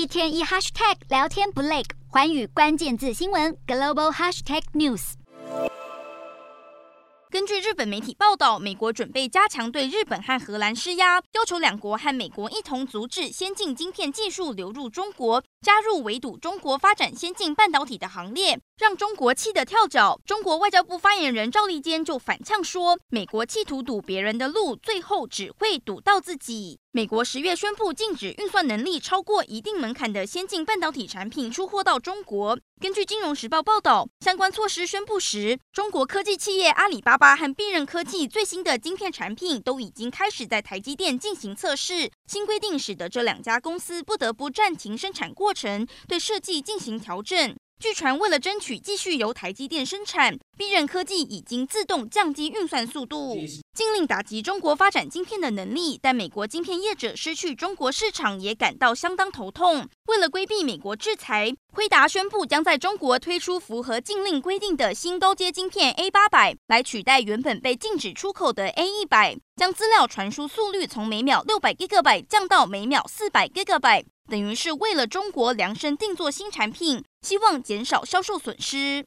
[0.00, 5.12] 一天一 hashtag 聊天不累，环宇关键字新闻 global hashtag news。
[7.28, 20.18] 根据日本媒体报道，美国准备加强对日本和荷兰施压，要求两国和美国一同阻止先进晶片技术流入中国，加入围堵中国发展先进半导体的行列，让中国气得跳脚。
[20.24, 26.80] 中国外交部发言人赵立坚就反呛说，美国企图堵别人的路，最后只会堵到自己。
[26.92, 32.58] 美国十月宣布禁止运算能力超过一定门槛的先进半导体产品出货到中国。
[32.80, 42.10] 根据《金融时报》报道，相关措施宣布时，中国科技企业阿里巴巴和必任科技最新的晶片产品都已经开始在台积电进行测试。
[42.26, 47.54] 新规定使得这两家公司不得不暂停生产过程，对设计进行调整。
[47.80, 53.34] 据传，为了争取继续由台积电生产，必韧科技已经自动降低运算速度，
[53.72, 55.98] 禁令打击中国发展晶片的能力。
[56.02, 59.88] 但美国晶片业者失去中国市场也感到相当头痛。
[60.08, 74.04] 为了规避美国制裁，辉达宣布将在中国推出符合禁令规定的新高阶晶片 A 八百，来取代原本被禁止出口的 A 一百，将资料传输速率从每秒六百 Gigabyte 降到每秒四百 Gigabyte。
[74.30, 79.04] 等于是为了中国量身定做新产品，希望减少销售损失。